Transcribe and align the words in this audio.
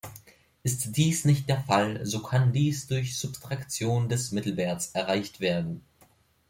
Ist 0.63 0.97
dies 0.97 1.25
nicht 1.25 1.47
der 1.47 1.59
Fall, 1.61 2.03
so 2.07 2.23
kann 2.23 2.53
dies 2.53 2.87
durch 2.87 3.15
Subtraktion 3.17 4.09
des 4.09 4.31
Mittelwerts 4.31 4.93
erreicht 4.95 5.39
werden. 5.41 5.83